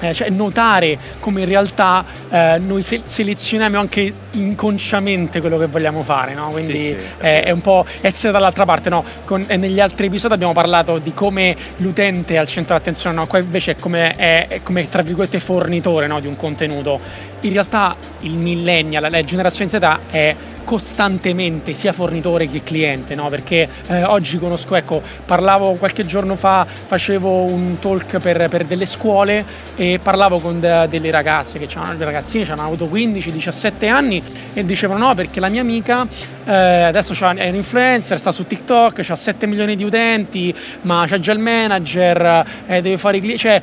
eh, 0.00 0.12
cioè 0.12 0.28
notare 0.30 0.98
come 1.20 1.40
in 1.40 1.48
realtà 1.48 2.04
eh, 2.28 2.58
noi 2.58 2.82
se- 2.82 3.02
selezioniamo 3.04 3.78
anche 3.78 4.12
inconsciamente 4.32 5.40
quello 5.40 5.58
che 5.58 5.66
vogliamo 5.66 6.02
fare, 6.02 6.34
no? 6.34 6.50
quindi 6.50 6.72
sì, 6.72 6.96
sì, 6.98 7.04
è, 7.18 7.44
è, 7.44 7.50
un 7.50 7.60
po' 7.60 7.86
essere 8.00 8.32
dall'altra 8.32 8.64
parte. 8.64 8.90
No? 8.90 9.04
Con, 9.24 9.44
negli 9.48 9.80
altri 9.80 10.06
episodi 10.06 10.34
abbiamo 10.34 10.52
parlato 10.52 10.98
di 10.98 11.14
come 11.14 11.56
l'utente 11.76 12.34
è 12.34 12.36
al 12.36 12.46
centro 12.46 12.74
dell'attenzione, 12.74 13.16
no? 13.16 13.26
qua 13.26 13.38
invece 13.38 13.72
è 13.72 13.76
come, 13.76 14.14
è, 14.14 14.48
è 14.48 14.62
come 14.62 14.88
tra 14.88 15.02
virgolette 15.02 15.38
fornitore 15.38 16.06
no? 16.06 16.20
di 16.20 16.26
un 16.26 16.36
contenuto. 16.36 17.00
In 17.40 17.52
realtà 17.52 17.96
il 18.20 18.34
millennial, 18.34 19.10
la 19.10 19.22
generazione 19.22 19.70
Z 19.70 19.78
è 20.10 20.34
costantemente 20.66 21.74
sia 21.74 21.92
fornitore 21.92 22.48
che 22.48 22.64
cliente, 22.64 23.14
no? 23.14 23.28
perché 23.28 23.68
eh, 23.86 24.02
oggi 24.02 24.36
conosco, 24.36 24.74
ecco, 24.74 25.00
parlavo 25.24 25.74
qualche 25.74 26.04
giorno 26.04 26.34
fa, 26.34 26.66
facevo 26.66 27.44
un 27.44 27.78
talk 27.78 28.18
per, 28.18 28.48
per 28.48 28.64
delle 28.64 28.84
scuole 28.84 29.44
e 29.76 30.00
parlavo 30.02 30.40
con 30.40 30.58
de, 30.58 30.86
delle 30.90 31.12
ragazze 31.12 31.60
che 31.60 31.68
hanno, 31.74 32.04
ragazzine 32.04 32.44
che 32.44 32.50
avuto 32.50 32.86
15-17 32.86 33.88
anni 33.88 34.20
e 34.52 34.64
dicevano 34.64 35.06
no 35.06 35.14
perché 35.14 35.38
la 35.38 35.48
mia 35.48 35.60
amica 35.60 36.04
eh, 36.44 36.52
adesso 36.52 37.14
è 37.36 37.48
un 37.48 37.54
influencer, 37.54 38.18
sta 38.18 38.32
su 38.32 38.44
TikTok, 38.44 39.08
ha 39.08 39.16
7 39.16 39.46
milioni 39.46 39.76
di 39.76 39.84
utenti, 39.84 40.52
ma 40.82 41.04
c'è 41.06 41.20
già 41.20 41.32
il 41.32 41.38
manager, 41.38 42.44
eh, 42.66 42.82
deve 42.82 42.98
fare 42.98 43.18
i 43.18 43.20
clienti, 43.20 43.40
cioè 43.40 43.62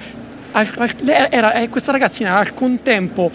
era, 1.29 1.53
eh, 1.55 1.67
questa 1.67 1.91
ragazzina 1.91 2.38
al 2.38 2.53
contempo 2.53 3.29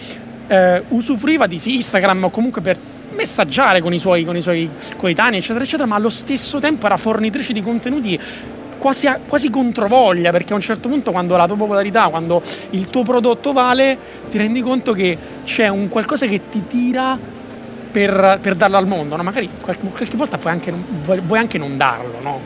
eh, 0.47 0.83
usufruiva 0.87 1.45
di 1.45 1.61
Instagram 1.63 2.23
o 2.23 2.29
comunque 2.31 2.61
per 2.61 2.77
messaggiare 3.15 3.81
con 3.81 3.93
i 3.93 3.99
suoi, 3.99 4.25
con 4.25 4.35
i 4.35 4.41
suoi 4.41 4.69
coetanei, 4.95 5.39
eccetera, 5.39 5.63
eccetera, 5.63 5.87
ma 5.87 5.95
allo 5.95 6.09
stesso 6.09 6.59
tempo 6.59 6.85
era 6.85 6.97
fornitrice 6.97 7.53
di 7.53 7.61
contenuti 7.61 8.19
quasi, 8.77 9.07
a, 9.07 9.19
quasi 9.25 9.49
controvoglia, 9.49 10.31
perché 10.31 10.53
a 10.53 10.55
un 10.55 10.61
certo 10.61 10.89
punto 10.89 11.11
quando 11.11 11.35
la 11.35 11.45
tua 11.45 11.55
popolarità, 11.55 12.07
quando 12.07 12.41
il 12.71 12.89
tuo 12.89 13.03
prodotto 13.03 13.53
vale, 13.53 13.97
ti 14.31 14.37
rendi 14.37 14.61
conto 14.61 14.93
che 14.93 15.17
c'è 15.43 15.67
un 15.67 15.87
qualcosa 15.89 16.25
che 16.25 16.49
ti 16.49 16.65
tira 16.65 17.17
per, 17.91 18.39
per 18.41 18.55
darlo 18.55 18.77
al 18.77 18.87
mondo, 18.87 19.15
no? 19.15 19.23
magari 19.23 19.49
qualche, 19.61 19.87
qualche 19.87 20.17
volta 20.17 20.37
puoi 20.37 20.53
anche, 20.53 20.73
vuoi 21.03 21.39
anche 21.39 21.57
non 21.57 21.77
darlo, 21.77 22.19
no? 22.21 22.41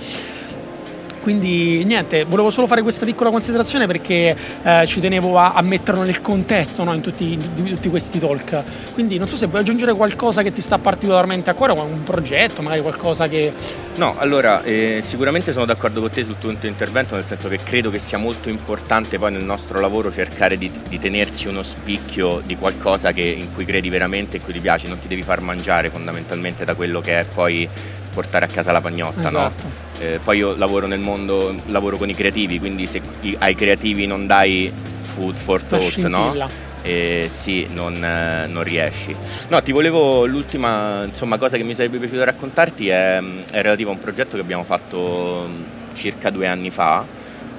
Quindi 1.23 1.85
niente, 1.85 2.25
volevo 2.25 2.49
solo 2.49 2.67
fare 2.67 2.81
questa 2.81 3.05
piccola 3.05 3.29
considerazione 3.29 3.87
perché 3.87 4.35
eh, 4.61 4.83
ci 4.85 4.99
tenevo 4.99 5.39
a, 5.39 5.53
a, 5.53 5.61
metterlo 5.61 6.03
nel 6.03 6.19
contesto 6.19 6.83
no, 6.83 6.93
in, 6.93 6.99
tutti, 6.99 7.31
in, 7.31 7.63
tutti, 7.63 7.87
questi 7.87 8.19
talk. 8.19 8.61
Quindi 8.93 9.17
non 9.17 9.29
so 9.29 9.37
se 9.37 9.47
vuoi 9.47 9.61
aggiungere 9.61 9.93
qualcosa 9.93 10.41
che 10.41 10.51
ti 10.51 10.61
sta 10.61 10.79
particolarmente 10.79 11.49
a 11.49 11.53
cuore, 11.53 11.71
un 11.71 12.03
progetto, 12.03 12.61
magari 12.61 12.81
qualcosa 12.81 13.29
che... 13.29 13.53
No, 13.95 14.15
allora 14.17 14.63
eh, 14.63 15.01
sicuramente 15.05 15.53
sono 15.53 15.63
d'accordo 15.63 16.01
con 16.01 16.09
te 16.09 16.25
sul 16.25 16.37
tuo 16.37 16.49
intervento, 16.49 17.15
nel 17.15 17.23
senso 17.23 17.47
che 17.47 17.59
credo 17.63 17.89
che 17.89 17.99
sia 17.99 18.17
molto 18.17 18.49
importante 18.49 19.17
poi 19.17 19.31
nel 19.31 19.45
nostro 19.45 19.79
lavoro 19.79 20.11
cercare 20.11 20.57
di, 20.57 20.69
di 20.89 20.99
tenersi 20.99 21.47
uno 21.47 21.63
spicchio 21.63 22.41
di 22.45 22.57
qualcosa 22.57 23.13
che, 23.13 23.21
in 23.21 23.53
cui 23.53 23.63
credi 23.63 23.87
veramente 23.87 24.35
e 24.35 24.39
cui 24.41 24.51
ti 24.51 24.59
piace, 24.59 24.89
non 24.89 24.99
ti 24.99 25.07
devi 25.07 25.23
far 25.23 25.39
mangiare 25.39 25.89
fondamentalmente 25.89 26.65
da 26.65 26.75
quello 26.75 26.99
che 26.99 27.19
è 27.19 27.25
poi 27.33 27.69
portare 28.13 28.45
a 28.45 28.47
casa 28.47 28.71
la 28.71 28.81
pagnotta, 28.81 29.27
esatto. 29.29 29.63
no? 29.63 29.71
Eh, 29.99 30.19
poi 30.23 30.37
io 30.37 30.55
lavoro 30.55 30.87
nel 30.87 30.99
mondo, 30.99 31.55
lavoro 31.67 31.97
con 31.97 32.09
i 32.09 32.15
creativi, 32.15 32.59
quindi 32.59 32.85
se 32.85 33.01
ai 33.39 33.55
creativi 33.55 34.05
non 34.05 34.27
dai 34.27 34.71
food 35.13 35.35
for 35.35 35.61
thought, 35.63 35.97
no? 36.07 36.71
Eh, 36.81 37.29
sì, 37.31 37.67
non, 37.71 38.03
eh, 38.03 38.45
non, 38.47 38.63
riesci. 38.63 39.15
No, 39.47 39.63
ti 39.63 39.71
volevo, 39.71 40.25
l'ultima 40.25 41.05
insomma, 41.05 41.37
cosa 41.37 41.55
che 41.55 41.63
mi 41.63 41.75
sarebbe 41.75 41.97
piaciuto 41.97 42.23
raccontarti 42.25 42.89
è, 42.89 43.21
è 43.51 43.61
relativa 43.61 43.89
a 43.89 43.93
un 43.93 43.99
progetto 43.99 44.35
che 44.35 44.41
abbiamo 44.41 44.65
fatto 44.65 45.47
mm, 45.47 45.63
circa 45.93 46.29
due 46.29 46.47
anni 46.47 46.71
fa. 46.71 47.05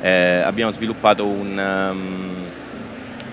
Eh, 0.00 0.40
abbiamo 0.44 0.73
sviluppato 0.73 1.26
un... 1.26 1.56
Um, 1.58 2.33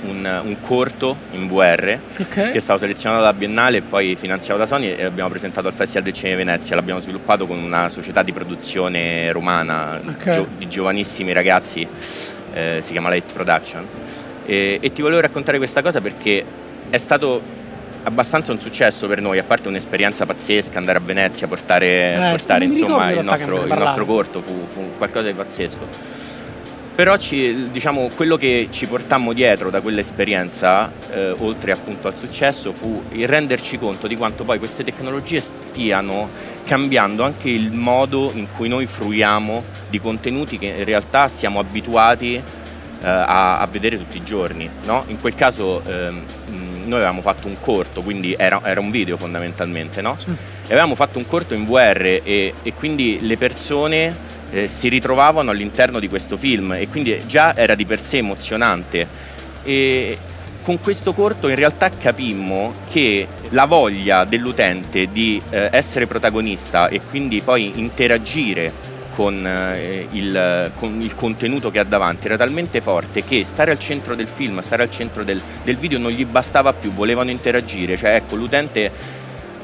un, 0.04 0.42
un 0.44 0.60
corto 0.62 1.16
in 1.32 1.48
VR 1.48 2.00
okay. 2.20 2.52
che 2.52 2.58
è 2.58 2.60
stato 2.60 2.80
selezionato 2.80 3.24
da 3.24 3.34
Biennale 3.34 3.78
e 3.78 3.82
poi 3.82 4.16
finanziato 4.16 4.60
da 4.60 4.66
Sony 4.66 4.92
e 4.92 5.04
abbiamo 5.04 5.30
presentato 5.30 5.68
al 5.68 5.74
Festival 5.74 6.04
del 6.04 6.14
Cinema 6.14 6.38
di 6.38 6.44
Venezia. 6.44 6.76
L'abbiamo 6.76 7.00
sviluppato 7.00 7.46
con 7.46 7.58
una 7.58 7.90
società 7.90 8.24
di 8.24 8.32
produzione 8.32 9.32
romana 9.32 10.00
okay. 10.04 10.34
gio, 10.34 10.48
di 10.58 10.68
giovanissimi 10.68 11.34
ragazzi, 11.34 11.88
eh, 12.54 12.80
si 12.84 12.92
chiama 12.92 13.10
Light 13.10 13.32
Production. 13.32 13.86
E, 14.46 14.80
e 14.82 14.92
ti 14.92 15.02
volevo 15.02 15.22
raccontare 15.22 15.58
questa 15.58 15.82
cosa 15.82 16.02
perché 16.02 16.44
è 16.90 16.98
stato 16.98 17.60
abbastanza 18.04 18.52
un 18.52 18.60
successo 18.60 19.08
per 19.08 19.22
noi, 19.22 19.38
a 19.38 19.44
parte 19.44 19.68
un'esperienza 19.68 20.26
pazzesca, 20.26 20.78
andare 20.78 20.98
a 20.98 21.02
Venezia, 21.02 21.48
portare, 21.48 22.16
eh, 22.16 22.30
portare 22.32 22.66
insomma, 22.66 23.12
il, 23.12 23.24
nostro, 23.24 23.64
il 23.64 23.74
nostro 23.74 24.06
corto, 24.06 24.42
fu, 24.42 24.66
fu 24.66 24.98
qualcosa 24.98 25.28
di 25.28 25.34
pazzesco 25.34 26.21
però 27.02 27.18
ci, 27.18 27.72
diciamo, 27.72 28.12
quello 28.16 28.38
che 28.38 28.68
ci 28.70 28.86
portammo 28.86 29.34
dietro 29.34 29.72
da 29.72 29.82
quell'esperienza, 29.82 30.92
eh, 31.12 31.34
oltre 31.40 31.72
appunto 31.72 32.08
al 32.08 32.16
successo, 32.16 32.74
fu 32.74 33.02
il 33.14 33.28
renderci 33.28 33.80
conto 33.80 34.06
di 34.06 34.16
quanto 34.16 34.44
poi 34.44 34.60
queste 34.60 34.84
tecnologie 34.84 35.40
stiano 35.40 36.30
cambiando 36.64 37.24
anche 37.24 37.50
il 37.50 37.72
modo 37.72 38.30
in 38.36 38.46
cui 38.56 38.70
noi 38.70 38.86
fruiamo 38.86 39.64
di 39.90 40.00
contenuti 40.00 40.60
che 40.60 40.68
in 40.68 40.84
realtà 40.84 41.28
siamo 41.28 41.58
abituati 41.58 42.36
eh, 42.36 42.44
a, 43.08 43.58
a, 43.58 43.66
vedere 43.66 43.98
tutti 43.98 44.18
i 44.18 44.24
giorni. 44.24 44.70
No? 44.86 45.06
In 45.08 45.20
quel 45.20 45.34
caso 45.34 45.82
ehm, 45.84 46.24
noi 46.86 46.98
avevamo 47.00 47.22
fatto 47.22 47.48
un 47.48 47.60
corto, 47.60 48.04
quindi 48.04 48.36
era, 48.38 48.62
era 48.64 48.80
un 48.80 48.92
video 48.92 49.18
fondamentalmente, 49.18 50.04
no? 50.04 50.18
sì. 50.18 50.28
e 50.28 50.72
avevamo 50.72 50.94
fatto 50.94 51.18
un 51.18 51.26
corto 51.26 51.56
in 51.56 51.66
VR 51.66 52.22
e, 52.24 52.54
e 52.62 52.74
quindi 52.76 53.18
le 53.22 53.38
persone 53.38 54.30
eh, 54.52 54.68
si 54.68 54.90
ritrovavano 54.90 55.52
all'interno 55.52 56.00
di 56.00 56.08
questo 56.08 56.38
film 56.38 56.74
e 56.74 56.88
quindi 56.88 57.24
già 57.26 57.56
era 57.56 57.76
di 57.76 57.86
per 57.86 58.02
sé 58.02 58.18
emozionante. 58.18 59.08
E 59.64 60.18
con 60.62 60.80
questo 60.80 61.14
corto 61.14 61.48
in 61.48 61.56
realtà 61.56 61.90
capimmo 61.90 62.76
che 62.90 63.28
la 63.50 63.66
voglia 63.66 64.26
dell'utente 64.26 65.12
di 65.12 65.42
eh, 65.50 65.70
essere 65.72 66.06
protagonista 66.06 66.88
e 66.88 67.02
quindi 67.10 67.42
poi 67.42 67.80
interagire 67.80 68.90
con, 69.16 69.46
eh, 69.46 70.08
il, 70.12 70.72
con, 70.76 71.02
il, 71.02 71.14
contenuto 71.16 71.72
che 71.72 71.80
ha 71.80 71.84
davanti 71.84 72.28
era 72.28 72.38
talmente 72.38 72.80
forte 72.80 73.24
che 73.24 73.44
stare 73.44 73.72
al 73.72 73.80
centro 73.80 74.16
del 74.16 74.28
film, 74.28 74.62
stare 74.62 74.84
al 74.84 74.92
centro 74.92 75.24
del, 75.24 75.42
del 75.64 75.78
video 75.78 75.98
non 75.98 76.12
gli 76.12 76.26
bastava 76.26 76.74
più, 76.74 76.94
volevano 76.94 77.30
interagire, 77.30 77.98
cioè 77.98 78.16
ecco 78.16 78.36
l'utente 78.36 78.92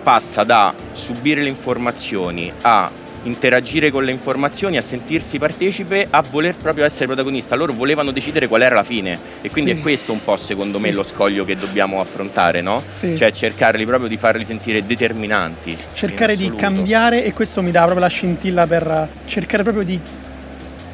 passa 0.03 0.43
da 0.43 0.73
subire 0.93 1.41
le 1.41 1.49
informazioni 1.49 2.51
a 2.61 2.89
interagire 3.27 3.91
con 3.91 4.03
le 4.03 4.11
informazioni, 4.11 4.77
a 4.77 4.81
sentirsi 4.81 5.37
partecipe, 5.37 6.07
a 6.09 6.23
voler 6.27 6.55
proprio 6.55 6.85
essere 6.85 7.05
protagonista. 7.05 7.55
Loro 7.55 7.73
volevano 7.73 8.11
decidere 8.11 8.47
qual 8.47 8.61
era 8.61 8.75
la 8.75 8.83
fine 8.83 9.19
e 9.41 9.49
quindi 9.49 9.71
sì. 9.71 9.77
è 9.77 9.81
questo 9.81 10.11
un 10.11 10.23
po' 10.23 10.37
secondo 10.37 10.77
sì. 10.77 10.83
me 10.83 10.91
lo 10.91 11.03
scoglio 11.03 11.45
che 11.45 11.57
dobbiamo 11.57 11.99
affrontare, 11.99 12.61
no? 12.61 12.81
Sì. 12.89 13.15
Cioè 13.15 13.31
cercarli 13.31 13.85
proprio 13.85 14.09
di 14.09 14.17
farli 14.17 14.45
sentire 14.45 14.85
determinanti. 14.85 15.77
Cercare 15.93 16.35
di 16.35 16.53
cambiare 16.55 17.23
e 17.23 17.33
questo 17.33 17.61
mi 17.61 17.71
dà 17.71 17.81
proprio 17.81 18.01
la 18.01 18.07
scintilla 18.07 18.65
per 18.65 19.09
cercare 19.25 19.63
proprio 19.63 19.83
di 19.83 19.99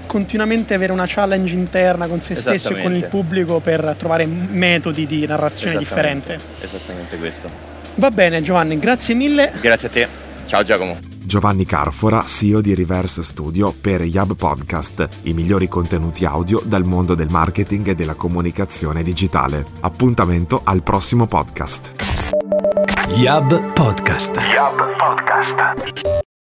continuamente 0.05 0.75
avere 0.75 0.91
una 0.91 1.05
challenge 1.07 1.55
interna 1.55 2.05
con 2.05 2.21
se 2.21 2.35
stesso 2.35 2.75
e 2.75 2.81
con 2.83 2.93
il 2.93 3.05
pubblico 3.05 3.59
per 3.59 3.95
trovare 3.97 4.25
metodi 4.27 5.05
di 5.05 5.25
narrazione 5.25 5.77
differente. 5.77 6.37
Esattamente 6.59 7.17
questo. 7.17 7.49
Va 7.95 8.11
bene 8.11 8.41
Giovanni, 8.41 8.77
grazie 8.77 9.15
mille. 9.15 9.51
Grazie 9.59 9.87
a 9.87 9.91
te. 9.91 10.07
Ciao 10.45 10.63
Giacomo. 10.63 11.12
Giovanni 11.25 11.65
Carfora, 11.65 12.23
CEO 12.23 12.61
di 12.61 12.75
Reverse 12.75 13.23
Studio 13.23 13.73
per 13.73 14.01
Yab 14.01 14.35
Podcast, 14.35 15.07
i 15.23 15.33
migliori 15.33 15.67
contenuti 15.67 16.25
audio 16.25 16.61
dal 16.63 16.83
mondo 16.83 17.15
del 17.15 17.29
marketing 17.29 17.89
e 17.89 17.95
della 17.95 18.15
comunicazione 18.15 19.03
digitale. 19.03 19.65
Appuntamento 19.81 20.61
al 20.63 20.83
prossimo 20.83 21.25
podcast. 21.27 21.93
Yab 23.15 23.73
Podcast. 23.73 24.37
Yab 24.37 24.95
Podcast. 24.97 26.22